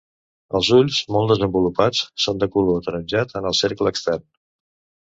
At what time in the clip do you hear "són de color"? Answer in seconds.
2.27-2.81